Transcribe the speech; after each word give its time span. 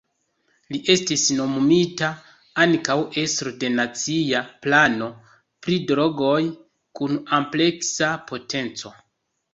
Li 0.75 0.79
estis 0.93 1.25
nomumita 1.39 2.07
ankaŭ 2.63 2.95
estro 3.25 3.53
de 3.65 3.71
Nacia 3.75 4.41
Plano 4.65 5.11
pri 5.67 5.79
Drogoj 5.93 6.43
kun 7.01 7.21
ampleksa 7.41 8.09
potenco. 8.33 8.97